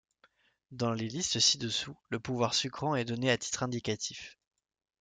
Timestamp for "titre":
3.37-3.61